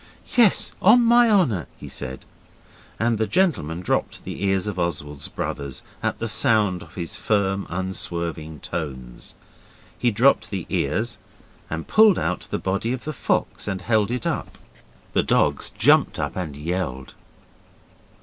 'Yes, 0.35 0.71
on 0.81 1.03
my 1.03 1.29
honour,' 1.29 1.67
he 1.77 1.87
said, 1.87 2.25
and 2.99 3.19
the 3.19 3.27
gentleman 3.27 3.81
dropped 3.81 4.23
the 4.23 4.43
ears 4.43 4.65
of 4.65 4.79
Oswald's 4.79 5.27
brothers 5.27 5.83
at 6.01 6.17
the 6.17 6.27
sound 6.27 6.81
of 6.81 6.95
his 6.95 7.15
firm, 7.15 7.67
unswerving 7.69 8.61
tones. 8.61 9.35
He 9.95 10.09
dropped 10.09 10.49
the 10.49 10.65
ears 10.69 11.19
and 11.69 11.85
pulled 11.87 12.17
out 12.17 12.47
the 12.49 12.57
body 12.57 12.93
of 12.93 13.03
the 13.03 13.13
fox 13.13 13.67
and 13.67 13.83
held 13.83 14.09
it 14.09 14.25
up. 14.25 14.57
The 15.13 15.21
dogs 15.21 15.69
jumped 15.69 16.17
up 16.17 16.35
and 16.35 16.57
yelled. 16.57 17.13